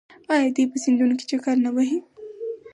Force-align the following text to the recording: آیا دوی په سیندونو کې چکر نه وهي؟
آیا 0.33 0.47
دوی 0.55 0.65
په 0.71 0.77
سیندونو 0.83 1.13
کې 1.19 1.25
چکر 1.29 1.55
نه 1.65 1.69
وهي؟ 1.75 1.99